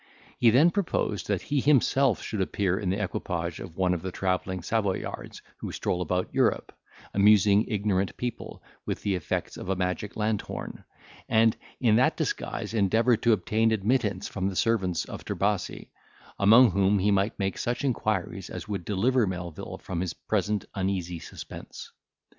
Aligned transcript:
He 0.39 0.49
then 0.49 0.71
proposed 0.71 1.27
that 1.27 1.43
he 1.43 1.61
himself 1.61 2.23
should 2.23 2.41
appear 2.41 2.75
in 2.79 2.89
the 2.89 2.97
equipage 2.99 3.59
of 3.59 3.77
one 3.77 3.93
of 3.93 4.01
the 4.01 4.11
travelling 4.11 4.63
Savoyards 4.63 5.43
who 5.57 5.71
stroll 5.71 6.01
about 6.01 6.33
Europe, 6.33 6.73
amusing 7.13 7.65
ignorant 7.67 8.17
people 8.17 8.63
with 8.83 9.03
the 9.03 9.13
effects 9.13 9.57
of 9.57 9.69
a 9.69 9.75
magic 9.75 10.15
lanthorn, 10.15 10.85
and 11.29 11.55
in 11.79 11.97
that 11.97 12.17
disguise 12.17 12.73
endeavour 12.73 13.15
to 13.17 13.31
obtain 13.33 13.71
admittance 13.71 14.27
from 14.27 14.49
the 14.49 14.55
servants 14.55 15.05
of 15.05 15.23
Trebasi, 15.23 15.91
among 16.39 16.71
whom 16.71 16.97
he 16.97 17.11
might 17.11 17.37
make 17.37 17.59
such 17.59 17.83
inquiries 17.83 18.49
as 18.49 18.67
would 18.67 18.83
deliver 18.83 19.27
Melvil 19.27 19.77
from 19.77 19.99
his 20.01 20.13
present 20.15 20.65
uneasy 20.73 21.19
suspense. 21.19 21.91